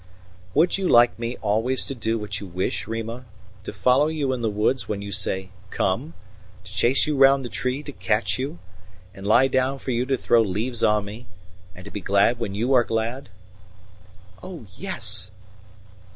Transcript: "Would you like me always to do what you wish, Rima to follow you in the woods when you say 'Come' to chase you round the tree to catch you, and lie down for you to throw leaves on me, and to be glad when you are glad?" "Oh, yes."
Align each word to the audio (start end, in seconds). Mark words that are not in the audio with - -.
"Would 0.55 0.79
you 0.79 0.89
like 0.89 1.19
me 1.19 1.37
always 1.43 1.83
to 1.85 1.93
do 1.93 2.17
what 2.17 2.39
you 2.39 2.47
wish, 2.47 2.87
Rima 2.87 3.23
to 3.63 3.71
follow 3.71 4.07
you 4.07 4.33
in 4.33 4.41
the 4.41 4.49
woods 4.49 4.87
when 4.89 5.03
you 5.03 5.11
say 5.11 5.51
'Come' 5.69 6.15
to 6.63 6.71
chase 6.73 7.05
you 7.05 7.15
round 7.15 7.45
the 7.45 7.49
tree 7.49 7.83
to 7.83 7.91
catch 7.91 8.39
you, 8.39 8.57
and 9.13 9.27
lie 9.27 9.47
down 9.47 9.77
for 9.77 9.91
you 9.91 10.07
to 10.07 10.17
throw 10.17 10.41
leaves 10.41 10.83
on 10.83 11.05
me, 11.05 11.27
and 11.75 11.85
to 11.85 11.91
be 11.91 12.01
glad 12.01 12.39
when 12.39 12.55
you 12.55 12.73
are 12.73 12.83
glad?" 12.83 13.29
"Oh, 14.41 14.65
yes." 14.75 15.29